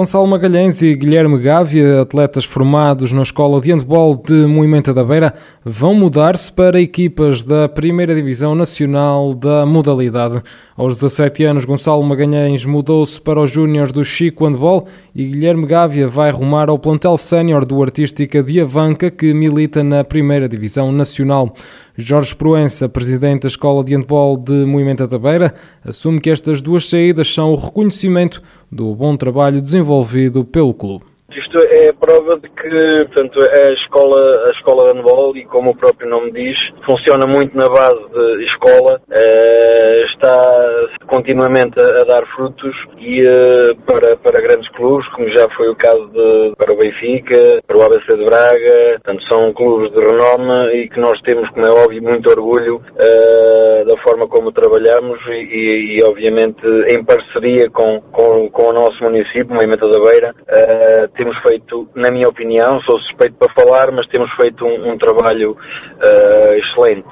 Gonçalo 0.00 0.26
Magalhães 0.26 0.80
e 0.80 0.94
Guilherme 0.94 1.38
Gávea, 1.38 2.00
atletas 2.00 2.46
formados 2.46 3.12
na 3.12 3.20
Escola 3.20 3.60
de 3.60 3.70
Handball 3.70 4.16
de 4.16 4.46
Moimenta 4.46 4.94
da 4.94 5.04
Beira, 5.04 5.34
vão 5.62 5.92
mudar-se 5.92 6.50
para 6.50 6.80
equipas 6.80 7.44
da 7.44 7.68
Primeira 7.68 8.14
Divisão 8.14 8.54
Nacional 8.54 9.34
da 9.34 9.66
modalidade. 9.66 10.40
Aos 10.74 10.94
17 10.94 11.44
anos, 11.44 11.66
Gonçalo 11.66 12.02
Magalhães 12.02 12.64
mudou-se 12.64 13.20
para 13.20 13.42
os 13.42 13.50
Júniores 13.50 13.92
do 13.92 14.02
Chico 14.02 14.46
Handball 14.46 14.86
e 15.14 15.26
Guilherme 15.26 15.66
Gávea 15.66 16.08
vai 16.08 16.30
rumar 16.30 16.70
ao 16.70 16.78
plantel 16.78 17.18
sénior 17.18 17.66
do 17.66 17.82
Artística 17.82 18.42
de 18.42 18.58
Avanca, 18.58 19.10
que 19.10 19.34
milita 19.34 19.84
na 19.84 20.02
Primeira 20.02 20.48
Divisão 20.48 20.90
Nacional. 20.90 21.54
Jorge 21.94 22.34
Proença, 22.34 22.88
presidente 22.88 23.42
da 23.42 23.48
Escola 23.48 23.84
de 23.84 23.94
Handball 23.94 24.38
de 24.38 24.64
Moimenta 24.64 25.06
da 25.06 25.18
Beira, 25.18 25.52
assume 25.84 26.18
que 26.18 26.30
estas 26.30 26.62
duas 26.62 26.88
saídas 26.88 27.30
são 27.30 27.52
o 27.52 27.56
reconhecimento 27.56 28.42
do 28.70 28.94
bom 28.94 29.16
trabalho 29.16 29.60
desenvolvido 29.60 30.44
pelo 30.44 30.72
clube. 30.72 31.04
Isto 31.50 31.66
é 31.68 31.92
prova 31.92 32.38
de 32.38 32.48
que 32.48 33.06
portanto, 33.06 33.40
a 33.40 33.72
escola, 33.72 34.46
a 34.46 34.50
escola 34.50 34.92
de 34.92 34.98
handball, 34.98 35.36
e 35.36 35.44
como 35.46 35.70
o 35.70 35.76
próprio 35.76 36.08
nome 36.08 36.30
diz, 36.30 36.56
funciona 36.86 37.26
muito 37.26 37.56
na 37.56 37.68
base 37.68 38.08
de 38.12 38.44
escola, 38.44 39.00
uh, 39.10 40.04
está 40.04 40.88
continuamente 41.08 41.74
a, 41.82 42.02
a, 42.02 42.04
dar 42.04 42.24
frutos 42.36 42.72
e 42.98 43.26
uh, 43.26 43.74
para, 43.84 44.16
para 44.18 44.40
grandes 44.40 44.68
clubes, 44.70 45.08
como 45.08 45.28
já 45.30 45.48
foi 45.56 45.68
o 45.70 45.74
caso 45.74 46.06
de, 46.10 46.52
para 46.56 46.72
o 46.72 46.76
Benfica, 46.76 47.60
para 47.66 47.78
o 47.78 47.82
ABC 47.82 48.16
de 48.16 48.24
Braga, 48.24 49.00
portanto, 49.02 49.22
são 49.28 49.52
clubes 49.52 49.90
de 49.90 49.98
renome 49.98 50.84
e 50.84 50.88
que 50.88 51.00
nós 51.00 51.20
temos, 51.22 51.50
como 51.50 51.66
é 51.66 51.70
óbvio, 51.70 52.00
muito 52.00 52.30
orgulho 52.30 52.76
uh, 52.76 53.84
da 53.88 53.96
forma 54.04 54.28
como 54.28 54.52
trabalhamos 54.52 55.18
e, 55.26 55.98
e, 55.98 56.04
obviamente 56.04 56.64
em 56.94 57.04
parceria 57.04 57.68
com, 57.70 58.00
com, 58.12 58.48
com 58.50 58.68
o 58.68 58.72
nosso 58.72 59.02
município, 59.02 59.52
Moimenta 59.52 59.88
da 59.88 59.98
Beira, 59.98 60.34
temos 61.16 61.39
feito, 61.42 61.88
na 61.94 62.10
minha 62.10 62.28
opinião, 62.28 62.80
sou 62.82 62.98
suspeito 63.00 63.34
para 63.38 63.52
falar, 63.52 63.90
mas 63.92 64.06
temos 64.06 64.30
feito 64.34 64.64
um, 64.64 64.92
um 64.92 64.98
trabalho 64.98 65.52
uh, 65.52 66.54
excelente. 66.54 67.08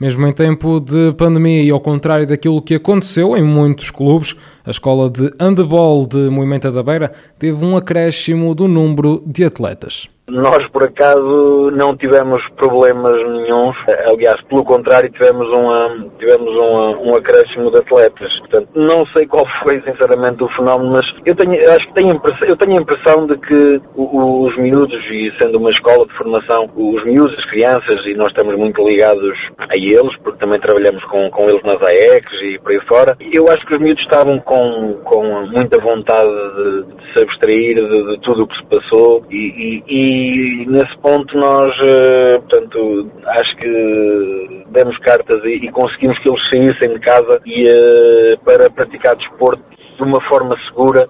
Mesmo 0.00 0.26
em 0.26 0.32
tempo 0.32 0.80
de 0.80 1.12
pandemia 1.16 1.62
e 1.62 1.70
ao 1.70 1.80
contrário 1.80 2.26
daquilo 2.26 2.60
que 2.60 2.74
aconteceu 2.74 3.36
em 3.36 3.42
muitos 3.42 3.90
clubes, 3.90 4.34
a 4.66 4.70
escola 4.70 5.08
de 5.08 5.30
handball 5.40 6.06
de 6.06 6.28
Moimenta 6.28 6.72
da 6.72 6.82
Beira 6.82 7.08
teve 7.38 7.64
um 7.64 7.76
acréscimo 7.76 8.52
do 8.52 8.66
número 8.66 9.22
de 9.24 9.44
atletas. 9.44 10.11
Nós, 10.32 10.66
por 10.68 10.82
acaso, 10.86 11.70
não 11.72 11.94
tivemos 11.94 12.42
problemas 12.56 13.14
nenhums. 13.28 13.76
Aliás, 14.10 14.40
pelo 14.48 14.64
contrário, 14.64 15.10
tivemos, 15.10 15.46
uma, 15.58 16.06
tivemos 16.18 16.48
uma, 16.56 16.98
um 17.00 17.14
acréscimo 17.14 17.70
de 17.70 17.78
atletas. 17.80 18.38
Portanto, 18.38 18.68
não 18.74 19.04
sei 19.14 19.26
qual 19.26 19.44
foi, 19.62 19.82
sinceramente, 19.82 20.42
o 20.42 20.48
fenómeno, 20.56 20.92
mas 20.92 21.06
eu 21.26 21.36
tenho, 21.36 21.52
acho 21.70 21.86
que 21.88 21.94
tenho 21.94 22.22
eu 22.48 22.56
tenho 22.56 22.78
a 22.78 22.80
impressão 22.80 23.26
de 23.26 23.36
que 23.36 23.80
os 23.94 24.56
miúdos, 24.56 25.04
e 25.10 25.30
sendo 25.42 25.58
uma 25.58 25.70
escola 25.70 26.06
de 26.06 26.14
formação, 26.14 26.70
os 26.74 27.04
miúdos, 27.04 27.38
as 27.38 27.44
crianças, 27.44 28.06
e 28.06 28.14
nós 28.14 28.28
estamos 28.28 28.56
muito 28.56 28.82
ligados 28.88 29.36
a 29.58 29.76
eles, 29.76 30.16
porque 30.24 30.38
também 30.38 30.58
trabalhamos 30.58 31.04
com, 31.04 31.30
com 31.30 31.42
eles 31.42 31.62
nas 31.62 31.80
AECs 31.82 32.40
e 32.42 32.58
por 32.58 32.72
aí 32.72 32.80
fora, 32.88 33.16
eu 33.20 33.44
acho 33.50 33.66
que 33.66 33.74
os 33.74 33.80
miúdos 33.80 34.02
estavam 34.02 34.38
com, 34.40 34.94
com 35.04 35.46
muita 35.48 35.78
vontade 35.80 36.26
de, 36.26 36.94
de 36.94 37.12
se 37.12 37.22
abstrair 37.22 37.74
de, 37.74 38.06
de 38.12 38.20
tudo 38.22 38.44
o 38.44 38.46
que 38.46 38.56
se 38.56 38.64
passou 38.64 39.24
e, 39.30 39.82
e 39.86 40.21
e 40.22 40.66
nesse 40.66 40.96
ponto 40.98 41.36
nós, 41.36 41.74
eh, 41.80 42.38
portanto, 42.38 43.10
acho 43.26 43.56
que 43.56 44.64
demos 44.70 44.96
cartas 44.98 45.42
e, 45.44 45.68
conseguimos 45.72 46.18
que 46.20 46.28
eles 46.28 46.48
saíssem 46.48 46.94
de 46.94 47.00
casa 47.00 47.40
e, 47.44 47.66
eh, 47.68 48.36
para 48.44 48.70
praticar 48.70 49.16
desporto 49.16 49.62
de 49.96 50.02
uma 50.02 50.20
forma 50.28 50.56
segura. 50.68 51.08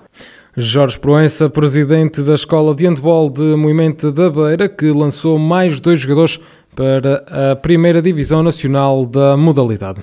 Jorge 0.57 1.01
Proença, 1.01 1.49
presidente 1.49 2.21
da 2.21 2.35
Escola 2.35 2.75
de 2.75 2.87
Handball 2.87 3.31
de 3.31 3.57
Moimento 3.57 4.13
da 4.13 4.29
Beira, 4.29 4.69
que 4.69 4.93
lançou 4.93 5.39
mais 5.39 5.81
dois 5.81 6.01
jogadores 6.01 6.39
para 6.75 7.25
a 7.53 7.57
primeira 7.57 8.01
divisão 8.01 8.43
nacional 8.43 9.05
da 9.05 9.37
modalidade. 9.37 10.01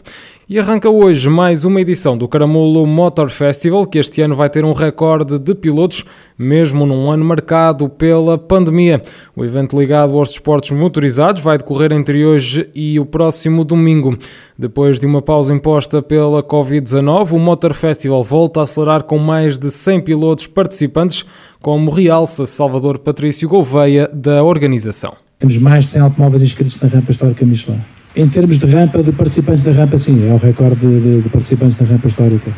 E 0.48 0.58
arranca 0.58 0.90
hoje 0.90 1.30
mais 1.30 1.64
uma 1.64 1.80
edição 1.80 2.18
do 2.18 2.28
Caramulo 2.28 2.86
Motor 2.86 3.30
Festival, 3.30 3.86
que 3.86 4.00
este 4.00 4.22
ano 4.22 4.36
vai 4.36 4.50
ter 4.50 4.66
um 4.66 4.74
recorde 4.74 5.38
de 5.38 5.54
pilotos, 5.54 6.04
mesmo 6.38 6.86
num 6.86 7.12
ano 7.12 7.24
marcado 7.24 7.88
pela 7.88 8.38
pandemia. 8.38 9.02
O 9.36 9.46
evento 9.46 9.80
ligado 9.80 10.18
aos 10.18 10.30
desportos 10.30 10.72
motorizados 10.72 11.44
vai 11.44 11.58
decorrer 11.58 11.92
entre 11.92 12.26
hoje 12.26 12.68
e 12.74 13.00
o 13.00 13.06
próximo 13.06 13.64
domingo. 13.64 14.18
Depois 14.58 15.00
de 15.00 15.06
uma 15.06 15.22
pausa 15.22 15.54
imposta 15.54 16.02
pela 16.02 16.42
Covid-19, 16.42 17.34
o 17.34 17.40
Motor 17.40 17.74
Festival 17.74 18.24
volta 18.24 18.60
a 18.60 18.64
acelerar 18.64 19.04
com 19.04 19.20
mais 19.20 19.60
de 19.60 19.70
100 19.70 20.02
pilotos 20.02 20.48
participantes, 20.48 21.26
como 21.62 21.92
realça 21.92 22.48
Salvador 22.48 22.98
Patrício 22.98 23.48
Gouveia, 23.48 24.10
da 24.12 24.44
organização. 24.44 25.29
Temos 25.40 25.58
mais 25.58 25.86
de 25.86 25.92
100 25.92 26.02
automóveis 26.02 26.44
inscritos 26.44 26.78
na 26.82 26.90
rampa 26.90 27.12
histórica 27.12 27.46
Michelin. 27.46 27.80
Em 28.14 28.28
termos 28.28 28.60
de 28.60 28.66
rampa, 28.66 29.02
de 29.02 29.14
participantes 29.14 29.64
da 29.64 29.72
rampa, 29.72 29.98
sim, 29.98 30.30
é 30.30 30.34
o 30.34 30.38
recorde 30.38 30.86
de, 30.86 31.22
de 31.22 31.30
participantes 31.30 31.78
da 31.78 31.86
rampa 31.86 32.10
histórica. 32.10 32.52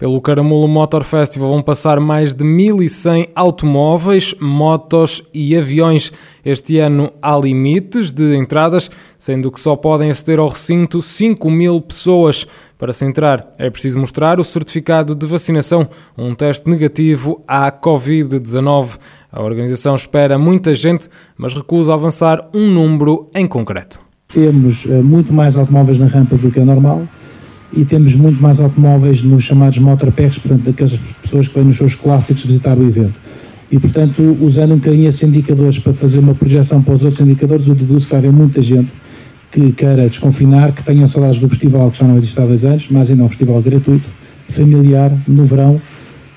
Pelo 0.00 0.18
Caramulo 0.18 0.66
Motor 0.66 1.04
Festival 1.04 1.50
vão 1.50 1.62
passar 1.62 2.00
mais 2.00 2.32
de 2.32 2.42
1.100 2.42 3.28
automóveis, 3.34 4.34
motos 4.40 5.22
e 5.34 5.54
aviões. 5.54 6.10
Este 6.42 6.78
ano 6.78 7.12
há 7.20 7.36
limites 7.36 8.10
de 8.10 8.34
entradas, 8.34 8.90
sendo 9.18 9.52
que 9.52 9.60
só 9.60 9.76
podem 9.76 10.10
aceder 10.10 10.38
ao 10.38 10.48
recinto 10.48 11.02
5 11.02 11.50
mil 11.50 11.82
pessoas. 11.82 12.46
Para 12.78 12.94
se 12.94 13.04
entrar, 13.04 13.52
é 13.58 13.68
preciso 13.68 13.98
mostrar 13.98 14.40
o 14.40 14.44
certificado 14.44 15.14
de 15.14 15.26
vacinação, 15.26 15.86
um 16.16 16.34
teste 16.34 16.66
negativo 16.66 17.44
à 17.46 17.70
Covid-19. 17.70 18.98
A 19.30 19.42
organização 19.42 19.94
espera 19.94 20.38
muita 20.38 20.74
gente, 20.74 21.10
mas 21.36 21.52
recusa 21.52 21.92
avançar 21.92 22.48
um 22.54 22.68
número 22.68 23.26
em 23.34 23.46
concreto. 23.46 24.00
Temos 24.32 24.82
uh, 24.86 25.04
muito 25.04 25.30
mais 25.30 25.58
automóveis 25.58 25.98
na 25.98 26.06
rampa 26.06 26.38
do 26.38 26.50
que 26.50 26.58
é 26.58 26.64
normal 26.64 27.06
e 27.72 27.84
temos 27.84 28.14
muito 28.14 28.40
mais 28.42 28.60
automóveis 28.60 29.22
nos 29.22 29.44
chamados 29.44 29.78
motorpacks, 29.78 30.38
portanto, 30.38 30.64
daquelas 30.64 30.98
pessoas 31.22 31.48
que 31.48 31.54
vêm 31.54 31.64
nos 31.64 31.76
seus 31.76 31.94
clássicos 31.94 32.44
visitar 32.44 32.76
o 32.76 32.86
evento. 32.86 33.14
E, 33.70 33.78
portanto, 33.78 34.36
usando 34.40 34.72
um 34.72 34.76
bocadinho 34.76 35.08
esses 35.08 35.22
indicadores 35.22 35.78
para 35.78 35.92
fazer 35.92 36.18
uma 36.18 36.34
projeção 36.34 36.82
para 36.82 36.94
os 36.94 37.04
outros 37.04 37.20
indicadores, 37.20 37.68
eu 37.68 37.74
deduzo 37.74 38.06
que 38.06 38.10
vai 38.10 38.18
haver 38.18 38.32
muita 38.32 38.60
gente 38.60 38.90
que 39.52 39.72
queira 39.72 40.08
desconfinar, 40.08 40.72
que 40.72 40.82
tenha 40.82 41.06
saudades 41.06 41.40
do 41.40 41.48
festival, 41.48 41.90
que 41.90 41.98
já 41.98 42.06
não 42.06 42.16
existe 42.16 42.40
há 42.40 42.44
dois 42.44 42.64
anos, 42.64 42.86
mas 42.90 43.10
ainda 43.10 43.22
é 43.22 43.26
um 43.26 43.28
festival 43.28 43.60
gratuito, 43.62 44.08
familiar, 44.48 45.12
no 45.28 45.44
verão, 45.44 45.80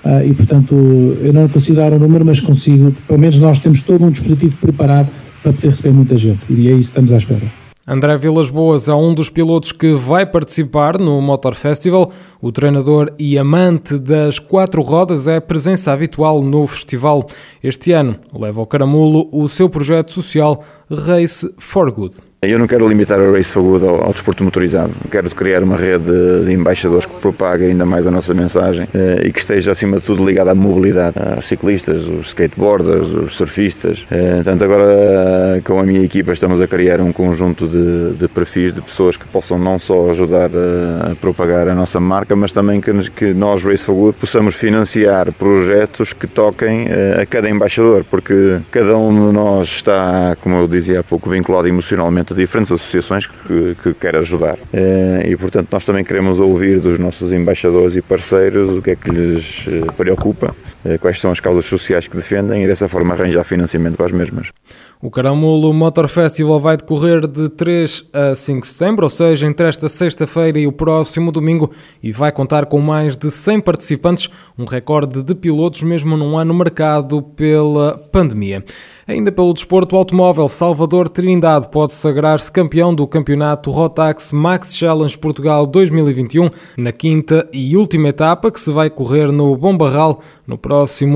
Uh, 0.03 0.27
e, 0.29 0.33
portanto, 0.33 0.75
eu 1.21 1.31
não 1.31 1.47
consigo 1.47 1.77
dar 1.77 1.93
um 1.93 1.97
número, 1.97 2.25
mas 2.25 2.41
consigo, 2.41 2.93
pelo 3.07 3.17
menos 3.17 3.39
nós 3.39 3.59
temos 3.61 3.83
todo 3.83 4.03
um 4.03 4.11
dispositivo 4.11 4.57
preparado 4.57 5.09
para 5.41 5.53
poder 5.53 5.69
receber 5.69 5.91
muita 5.91 6.17
gente. 6.17 6.41
E 6.49 6.67
é 6.67 6.71
isso 6.71 6.91
que 6.91 6.99
estamos 6.99 7.11
à 7.13 7.17
espera. 7.17 7.62
André 7.85 8.15
Vilas 8.15 8.49
Boas 8.49 8.87
é 8.87 8.93
um 8.93 9.13
dos 9.13 9.29
pilotos 9.29 9.73
que 9.73 9.93
vai 9.93 10.25
participar 10.25 10.97
no 10.97 11.21
Motor 11.21 11.53
Festival. 11.53 12.09
O 12.41 12.49
treinador 12.49 13.13
e 13.19 13.37
amante 13.37 13.99
das 13.99 14.39
quatro 14.39 14.81
rodas 14.81 15.27
é 15.27 15.41
presença 15.41 15.91
habitual 15.91 16.41
no 16.41 16.65
festival. 16.65 17.27
Este 17.61 17.91
ano 17.91 18.17
leva 18.33 18.61
ao 18.61 18.67
caramulo 18.67 19.27
o 19.33 19.49
seu 19.49 19.69
projeto 19.69 20.13
social 20.13 20.63
Race 20.89 21.53
for 21.57 21.91
Good. 21.91 22.15
Eu 22.45 22.59
não 22.59 22.67
quero 22.67 22.87
limitar 22.87 23.19
a 23.19 23.31
Race 23.31 23.51
for 23.51 23.63
Good 23.63 23.85
ao, 23.85 24.03
ao, 24.03 24.11
desporto 24.11 24.43
motorizado. 24.43 24.91
Quero 25.09 25.29
criar 25.29 25.63
uma 25.63 25.77
rede 25.77 26.45
de 26.45 26.51
embaixadores 26.51 27.05
que 27.05 27.13
propague 27.21 27.65
ainda 27.65 27.85
mais 27.85 28.05
a 28.05 28.11
nossa 28.11 28.33
mensagem 28.33 28.87
eh, 28.93 29.23
e 29.27 29.31
que 29.31 29.39
esteja, 29.39 29.71
acima 29.71 29.99
de 29.99 30.03
tudo, 30.03 30.25
ligada 30.25 30.51
à 30.51 30.55
mobilidade. 30.55 31.15
Os 31.37 31.47
ciclistas, 31.47 32.05
os 32.05 32.27
skateboarders, 32.27 33.07
os 33.07 33.35
surfistas. 33.35 34.05
Eh, 34.11 34.35
portanto, 34.35 34.63
agora 34.63 35.61
com 35.63 35.79
a 35.79 35.83
minha 35.83 36.03
equipa 36.03 36.33
estamos 36.33 36.59
a 36.59 36.67
criar 36.67 36.99
um 36.99 37.13
conjunto 37.13 37.67
de, 37.67 38.13
de 38.17 38.27
perfis 38.27 38.73
de 38.73 38.81
pessoas 38.81 39.15
que 39.15 39.25
possam 39.25 39.57
não 39.57 39.79
só 39.79 40.09
ajudar 40.11 40.49
a, 40.53 41.11
a 41.11 41.15
propagar 41.15 41.69
a 41.69 41.75
nossa 41.75 41.99
marca, 41.99 42.35
mas 42.35 42.51
também 42.51 42.81
que, 42.81 42.91
que, 43.11 43.33
nós, 43.33 43.63
Race 43.63 43.83
for 43.85 43.95
Good, 43.95 44.17
possamos 44.19 44.55
financiar 44.55 45.31
projetos 45.31 46.11
que 46.11 46.27
toquem 46.27 46.87
eh, 46.89 47.21
a 47.21 47.25
cada 47.25 47.49
embaixador, 47.49 48.03
porque 48.09 48.59
cada 48.69 48.97
um 48.97 49.27
de 49.27 49.33
nós 49.33 49.67
está, 49.67 50.35
como 50.41 50.55
eu 50.55 50.67
dizia 50.67 50.99
há 50.99 51.03
pouco, 51.03 51.29
vinculado 51.29 51.67
emocionalmente 51.67 52.32
de 52.33 52.41
diferentes 52.41 52.71
associações 52.71 53.27
que, 53.27 53.75
que 53.81 53.93
quer 53.93 54.15
ajudar. 54.17 54.57
Eh, 54.73 55.29
e, 55.29 55.37
portanto, 55.37 55.69
nós 55.71 55.85
também 55.85 56.03
queremos 56.03 56.39
ouvir 56.39 56.79
dos 56.79 56.99
nossos 56.99 57.31
embaixadores 57.31 57.95
e 57.95 58.01
parceiros 58.01 58.69
o 58.69 58.81
que 58.81 58.91
é 58.91 58.95
que 58.95 59.09
lhes 59.09 59.65
eh, 59.67 59.91
preocupa, 59.95 60.55
quais 60.99 61.19
são 61.19 61.31
as 61.31 61.39
causas 61.39 61.65
sociais 61.65 62.07
que 62.07 62.17
defendem 62.17 62.63
e 62.63 62.67
dessa 62.67 62.89
forma 62.89 63.13
arranjar 63.13 63.43
financiamento 63.43 63.95
para 63.95 64.07
as 64.07 64.11
mesmas. 64.11 64.47
O 65.01 65.11
Caramulo 65.11 65.73
Motor 65.73 66.07
Festival 66.07 66.59
vai 66.59 66.77
decorrer 66.77 67.27
de 67.27 67.49
3 67.49 68.09
a 68.13 68.35
5 68.35 68.61
de 68.61 68.67
setembro, 68.67 69.05
ou 69.05 69.09
seja, 69.09 69.45
entre 69.45 69.67
esta 69.67 69.87
sexta-feira 69.87 70.57
e 70.57 70.65
o 70.65 70.71
próximo 70.71 71.31
domingo, 71.31 71.71
e 72.01 72.11
vai 72.11 72.31
contar 72.31 72.65
com 72.65 72.79
mais 72.79 73.17
de 73.17 73.29
100 73.29 73.61
participantes, 73.61 74.29
um 74.57 74.65
recorde 74.65 75.21
de 75.21 75.35
pilotos 75.35 75.83
mesmo 75.83 76.17
num 76.17 76.37
ano 76.37 76.53
marcado 76.53 77.21
pela 77.21 77.97
pandemia. 78.11 78.63
Ainda 79.05 79.31
pelo 79.31 79.53
desporto 79.53 79.95
automóvel, 79.95 80.47
Salvador 80.47 81.09
Trindade 81.09 81.69
pode 81.69 81.93
sagrar 81.93 82.23
sagrar-se 82.23 82.51
campeão 82.51 82.95
do 82.95 83.05
campeonato 83.05 83.69
Rotax 83.69 84.31
Max 84.31 84.75
Challenge 84.75 85.17
Portugal 85.17 85.65
2021 85.65 86.49
na 86.77 86.91
quinta 86.91 87.47
e 87.51 87.75
última 87.75 88.09
etapa 88.09 88.49
que 88.49 88.61
se 88.61 88.71
vai 88.71 88.89
correr 88.89 89.31
no 89.31 89.57
Bom 89.57 89.75
Barral 89.75 90.21
no 90.47 90.57
próximo 90.57 90.72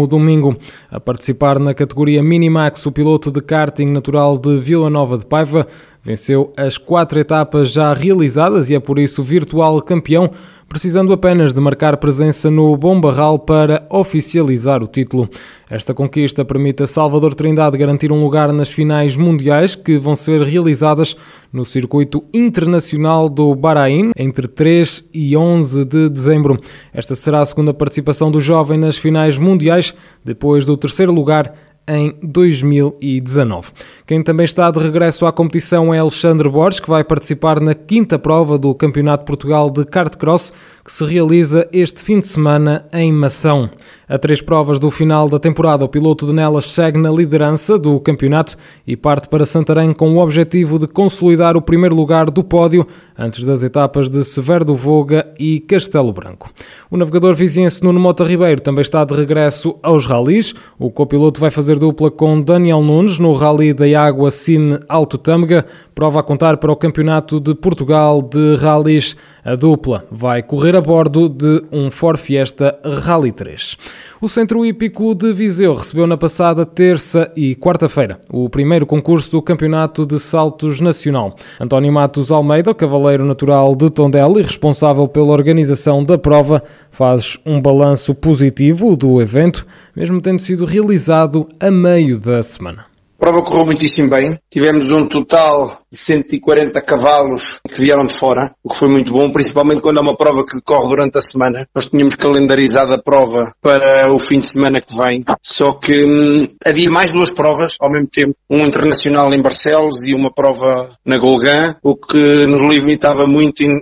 domingo. 0.08 0.56
A 0.92 1.00
participar 1.00 1.60
na 1.60 1.74
categoria 1.74 2.22
Minimax, 2.22 2.86
o 2.86 2.92
piloto 2.92 3.32
de 3.32 3.42
karting 3.42 3.88
natural 3.88 4.38
de 4.38 4.58
Vila 4.60 4.90
Nova 4.90 5.18
de 5.18 5.26
Paiva 5.26 5.66
venceu 6.04 6.54
as 6.56 6.78
quatro 6.78 7.20
etapas 7.20 7.72
já 7.72 7.94
realizadas 7.94 8.70
e 8.70 8.76
é 8.76 8.80
por 8.80 8.98
isso 8.98 9.22
virtual 9.22 9.82
campeão, 9.82 10.30
precisando 10.68 11.14
apenas 11.14 11.54
de 11.54 11.62
marcar 11.62 11.98
presença 11.98 12.52
no 12.52 12.76
Bom 12.76 13.00
Barral 13.00 13.40
para 13.40 13.88
oficializar 13.90 14.84
o 14.84 14.88
título. 14.88 15.30
Esta 15.70 15.94
conquista 15.94 16.44
permite 16.44 16.84
a 16.84 16.88
Salvador 16.88 17.34
Trindade 17.34 17.78
garantir 17.78 18.12
um 18.12 18.22
lugar 18.22 18.52
nas 18.52 18.70
finais 18.70 19.16
mundiais 19.16 19.76
que 19.76 19.98
vão 19.98 20.16
ser 20.16 20.42
realizadas 20.42 21.16
no 21.52 21.64
circuito 21.64 22.24
internacional 22.34 23.30
do 23.30 23.56
Bahrein 23.56 24.12
entre 24.18 24.48
3 24.48 25.06
e 25.14 25.38
11 25.38 25.86
de 25.86 26.10
dezembro. 26.10 26.60
Esta 26.94 27.16
será 27.16 27.42
a 27.42 27.46
segunda 27.46 27.74
participação 27.74 28.30
do 28.30 28.42
jovem 28.42 28.78
nas 28.78 28.98
finais 28.98 29.38
mundiais, 29.38 29.94
depois 30.24 30.66
do 30.66 30.76
terceiro 30.76 31.14
lugar 31.14 31.54
em 31.88 32.14
2019. 32.22 33.72
Quem 34.06 34.22
também 34.22 34.44
está 34.44 34.70
de 34.70 34.80
regresso 34.80 35.26
à 35.26 35.32
competição 35.32 35.94
é 35.94 36.00
Alexandre 36.00 36.50
Borges, 36.50 36.80
que 36.80 36.90
vai 36.90 37.04
participar 37.04 37.60
na 37.60 37.74
quinta 37.74 38.20
prova 38.20 38.58
do 38.58 38.76
Campeonato 38.76 39.26
Portugal 39.26 39.70
de 39.70 39.86
Kart 39.86 40.16
Cross, 40.18 40.52
que 40.88 40.94
se 40.94 41.04
realiza 41.04 41.68
este 41.74 42.02
fim 42.02 42.22
de 42.22 42.28
semana 42.28 42.86
em 42.94 43.12
Mação. 43.12 43.70
A 44.08 44.18
três 44.18 44.42
provas 44.42 44.80
do 44.80 44.90
final 44.90 45.28
da 45.28 45.38
temporada, 45.38 45.84
o 45.84 45.90
piloto 45.90 46.26
de 46.26 46.34
Nelas 46.34 46.64
segue 46.64 46.98
na 46.98 47.12
liderança 47.12 47.78
do 47.78 48.00
campeonato 48.00 48.56
e 48.88 48.96
parte 48.96 49.28
para 49.28 49.44
Santarém 49.44 49.92
com 49.92 50.16
o 50.16 50.20
objetivo 50.20 50.80
de 50.80 50.88
consolidar 50.88 51.58
o 51.58 51.62
primeiro 51.62 51.94
lugar 51.94 52.32
do 52.32 52.42
pódio 52.42 52.88
antes 53.18 53.44
das 53.44 53.64
etapas 53.64 54.10
de 54.10 54.24
Severo 54.24 54.64
do 54.64 54.76
Voga 54.78 55.28
e 55.38 55.60
Castelo 55.60 56.14
Branco. 56.14 56.50
O 56.90 56.96
navegador 56.96 57.36
viziense 57.36 57.84
Nuno 57.84 58.00
Mota 58.00 58.24
Ribeiro 58.24 58.62
também 58.62 58.82
está 58.82 59.04
de 59.04 59.14
regresso 59.14 59.78
aos 59.84 60.06
ralis. 60.06 60.54
O 60.80 60.90
copiloto 60.90 61.42
vai 61.42 61.52
fazer 61.52 61.78
dupla 61.78 62.10
com 62.10 62.42
Daniel 62.42 62.82
Nunes 62.82 63.20
no 63.20 63.34
Rally 63.34 63.74
da 63.74 63.88
Água 64.02 64.32
Cine 64.32 64.80
Alto 64.88 65.18
Tâmega, 65.18 65.66
prova 65.94 66.22
a 66.22 66.24
contar 66.24 66.56
para 66.56 66.72
o 66.72 66.78
Campeonato 66.78 67.42
de 67.42 67.54
Portugal 67.54 68.22
de 68.22 68.56
Rallys. 68.56 69.18
A 69.44 69.56
dupla 69.56 70.06
vai 70.10 70.42
correr 70.42 70.77
a 70.78 70.82
bordo 70.82 71.28
de 71.28 71.64
um 71.72 71.90
Ford 71.90 72.20
Fiesta 72.20 72.80
Rally 72.86 73.32
3. 73.32 73.76
O 74.22 74.30
Centro 74.30 74.64
Hípico 74.64 75.16
de 75.16 75.34
Viseu 75.34 75.74
recebeu 75.74 76.06
na 76.06 76.16
passada 76.16 76.66
terça 76.66 77.32
e 77.36 77.56
quarta-feira 77.56 78.22
o 78.32 78.48
primeiro 78.48 78.86
concurso 78.86 79.32
do 79.32 79.42
Campeonato 79.42 80.06
de 80.06 80.20
Saltos 80.20 80.80
Nacional. 80.80 81.36
António 81.60 81.92
Matos 81.92 82.32
Almeida, 82.32 82.76
cavaleiro 82.76 83.26
natural 83.26 83.76
de 83.76 83.90
Tondela 83.90 84.40
e 84.40 84.44
responsável 84.44 85.08
pela 85.08 85.32
organização 85.32 86.04
da 86.04 86.18
prova, 86.18 86.64
faz 86.92 87.40
um 87.44 87.60
balanço 87.60 88.14
positivo 88.14 88.96
do 88.96 89.20
evento, 89.20 89.66
mesmo 89.96 90.22
tendo 90.22 90.40
sido 90.40 90.64
realizado 90.64 91.48
a 91.60 91.72
meio 91.72 92.20
da 92.20 92.44
semana. 92.44 92.86
A 93.18 93.20
prova 93.20 93.42
correu 93.42 93.66
muitíssimo 93.66 94.12
bem. 94.12 94.38
Tivemos 94.48 94.92
um 94.92 95.08
total 95.08 95.82
de 95.92 95.98
140 95.98 96.82
cavalos 96.82 97.60
que 97.68 97.82
vieram 97.82 98.06
de 98.06 98.14
fora, 98.14 98.52
o 98.64 98.70
que 98.70 98.78
foi 98.78 98.90
muito 98.90 99.12
bom, 99.12 99.32
principalmente 99.32 99.82
quando 99.82 99.98
é 99.98 100.02
uma 100.02 100.16
prova 100.16 100.46
que 100.46 100.56
decorre 100.56 100.88
durante 100.88 101.18
a 101.18 101.22
semana. 101.22 101.68
Nós 101.74 101.88
tínhamos 101.88 102.16
calendarizado 102.16 102.94
a 102.94 102.98
prova 102.98 103.52
para 103.62 104.12
o 104.14 104.20
fim 104.20 104.40
de 104.40 104.48
semana 104.48 104.82
que 104.82 104.96
vem, 104.96 105.24
só 105.42 105.74
que 105.74 106.06
hum, 106.06 106.48
havia 106.66 106.90
mais 106.90 107.12
duas 107.12 107.30
provas 107.30 107.76
ao 107.80 107.92
mesmo 107.92 108.08
tempo, 108.08 108.36
um 108.50 108.66
internacional 108.66 109.34
em 109.34 109.42
Barcelos 109.42 110.06
e 110.06 110.14
uma 110.14 110.32
prova 110.34 110.90
na 111.06 111.18
Golgã, 111.18 111.76
o 111.84 111.96
que 111.96 112.46
nos 112.46 112.62
limitava 112.62 113.26
muito 113.26 113.64
em 113.64 113.78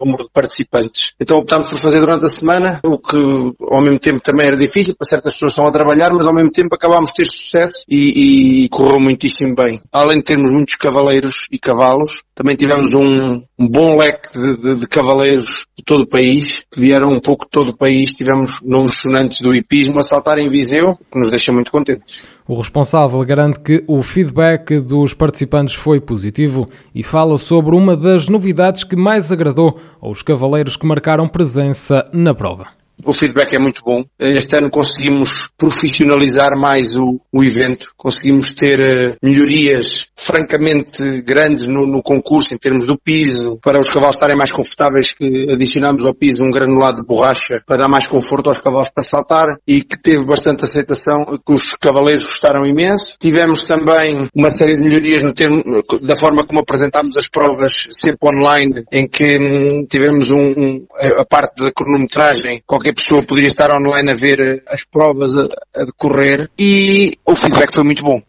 número 0.00 0.24
de 0.24 0.30
participantes. 0.32 1.12
Então 1.20 1.38
optámos 1.38 1.70
por 1.70 1.78
fazer 1.78 2.00
durante 2.00 2.24
a 2.24 2.28
semana, 2.28 2.80
o 2.84 2.98
que 2.98 3.16
ao 3.16 3.80
mesmo 3.80 3.98
tempo 3.98 4.20
também 4.20 4.46
era 4.46 4.56
difícil, 4.56 4.94
para 4.96 5.08
certas 5.08 5.34
pessoas 5.34 5.52
estão 5.52 5.66
a 5.66 5.72
trabalhar, 5.72 6.10
mas 6.12 6.26
ao 6.26 6.34
mesmo 6.34 6.50
tempo 6.50 6.74
acabámos 6.74 7.10
de 7.10 7.16
ter 7.16 7.26
sucesso 7.26 7.84
e, 7.88 8.64
e 8.64 8.68
correu 8.68 9.00
muitíssimo 9.00 9.54
bem. 9.54 9.80
Além 9.92 10.18
de 10.18 10.24
termos 10.24 10.52
muitos 10.52 10.76
cavaleiros 10.76 11.45
e 11.50 11.58
cavalos, 11.58 12.22
também 12.34 12.56
tivemos 12.56 12.92
um, 12.94 13.42
um 13.58 13.68
bom 13.68 13.96
leque 13.96 14.32
de, 14.32 14.56
de, 14.56 14.80
de, 14.80 14.88
cavaleiros 14.88 15.66
de 15.76 15.84
todo 15.84 16.02
o 16.02 16.08
país, 16.08 16.64
que 16.70 16.80
vieram 16.80 17.10
um 17.10 17.20
pouco 17.20 17.44
de 17.44 17.50
todo 17.50 17.70
o 17.70 17.76
país, 17.76 18.12
tivemos 18.12 18.60
nomes 18.62 18.96
sonantes 18.96 19.40
do 19.40 19.54
hipismo 19.54 19.98
a 19.98 20.02
saltar 20.02 20.38
em 20.38 20.48
Viseu, 20.48 20.98
que 21.10 21.18
nos 21.18 21.30
deixa 21.30 21.52
muito 21.52 21.70
contentes. 21.70 22.24
O 22.46 22.56
responsável 22.56 23.24
garante 23.24 23.60
que 23.60 23.84
o 23.86 24.02
feedback 24.02 24.78
dos 24.80 25.14
participantes 25.14 25.74
foi 25.74 26.00
positivo 26.00 26.68
e 26.94 27.02
fala 27.02 27.38
sobre 27.38 27.74
uma 27.74 27.96
das 27.96 28.28
novidades 28.28 28.84
que 28.84 28.96
mais 28.96 29.32
agradou 29.32 29.78
aos 30.00 30.22
cavaleiros 30.22 30.76
que 30.76 30.86
marcaram 30.86 31.28
presença 31.28 32.08
na 32.12 32.34
prova. 32.34 32.68
O 33.04 33.12
feedback 33.12 33.54
é 33.54 33.58
muito 33.58 33.82
bom. 33.84 34.04
Este 34.18 34.56
ano 34.56 34.70
conseguimos 34.70 35.50
profissionalizar 35.56 36.56
mais 36.58 36.96
o, 36.96 37.20
o 37.32 37.44
evento, 37.44 37.92
conseguimos 37.96 38.52
ter 38.52 38.80
uh, 38.80 39.16
melhorias 39.22 40.08
francamente 40.16 41.22
grandes 41.22 41.66
no, 41.66 41.86
no, 41.86 42.02
concurso 42.02 42.54
em 42.54 42.58
termos 42.58 42.86
do 42.86 42.98
piso, 42.98 43.58
para 43.62 43.78
os 43.78 43.90
cavalos 43.90 44.16
estarem 44.16 44.36
mais 44.36 44.50
confortáveis, 44.50 45.12
que 45.12 45.46
adicionamos 45.50 46.04
ao 46.04 46.14
piso 46.14 46.42
um 46.42 46.50
granulado 46.50 47.02
de 47.02 47.06
borracha 47.06 47.62
para 47.66 47.76
dar 47.76 47.88
mais 47.88 48.06
conforto 48.06 48.48
aos 48.48 48.58
cavalos 48.58 48.88
para 48.88 49.04
saltar 49.04 49.58
e 49.66 49.82
que 49.82 50.00
teve 50.00 50.24
bastante 50.24 50.64
aceitação, 50.64 51.38
que 51.44 51.52
os 51.52 51.76
cavaleiros 51.76 52.24
gostaram 52.24 52.64
imenso. 52.66 53.16
Tivemos 53.18 53.64
também 53.64 54.28
uma 54.34 54.50
série 54.50 54.76
de 54.76 54.82
melhorias 54.82 55.22
no 55.22 55.32
termo, 55.32 55.62
da 56.02 56.16
forma 56.16 56.46
como 56.46 56.60
apresentámos 56.60 57.16
as 57.16 57.28
provas 57.28 57.88
sempre 57.90 58.28
online, 58.28 58.84
em 58.90 59.06
que 59.06 59.38
hum, 59.38 59.86
tivemos 59.88 60.30
um, 60.30 60.50
um, 60.50 60.86
a 61.18 61.24
parte 61.24 61.62
da 61.62 61.72
cronometragem, 61.72 62.62
qualquer 62.66 62.85
qualquer 62.86 62.94
pessoa 62.94 63.22
poderia 63.24 63.48
estar 63.48 63.70
online 63.70 64.12
a 64.12 64.14
ver 64.14 64.38
eh, 64.38 64.62
as 64.68 64.84
provas 64.84 65.34
a, 65.36 65.48
a 65.74 65.84
decorrer 65.84 66.48
e 66.58 67.16
o 67.24 67.34
feedback 67.34 67.74
foi 67.74 67.82
muito 67.82 68.02
bom. 68.02 68.22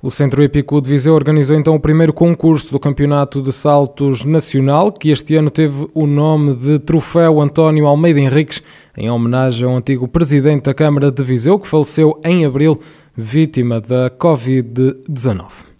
O 0.00 0.10
Centro 0.10 0.42
Épico 0.42 0.80
de 0.80 0.88
Viseu 0.88 1.14
organizou 1.14 1.56
então 1.56 1.74
o 1.74 1.80
primeiro 1.80 2.12
concurso 2.12 2.70
do 2.70 2.78
Campeonato 2.78 3.40
de 3.42 3.52
Saltos 3.52 4.24
Nacional, 4.24 4.92
que 4.92 5.10
este 5.10 5.34
ano 5.34 5.50
teve 5.50 5.88
o 5.94 6.06
nome 6.06 6.54
de 6.54 6.78
Troféu 6.78 7.40
António 7.40 7.86
Almeida 7.86 8.20
Henriques, 8.20 8.62
em 8.96 9.10
homenagem 9.10 9.66
ao 9.66 9.74
antigo 9.74 10.06
presidente 10.06 10.64
da 10.64 10.74
Câmara 10.74 11.10
de 11.10 11.24
Viseu, 11.24 11.58
que 11.58 11.66
faleceu 11.66 12.20
em 12.22 12.44
abril, 12.44 12.78
vítima 13.16 13.80
da 13.80 14.10
Covid-19. 14.10 15.73